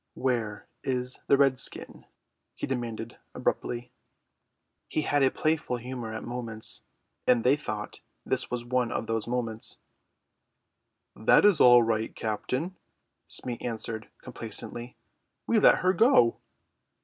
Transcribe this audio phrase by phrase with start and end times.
[0.15, 2.07] "Where is the redskin?"
[2.55, 3.91] he demanded abruptly.
[4.87, 6.81] He had a playful humour at moments,
[7.27, 9.77] and they thought this was one of the moments.
[11.15, 12.77] "That is all right, captain,"
[13.27, 14.97] Smee answered complacently;
[15.45, 16.39] "we let her go."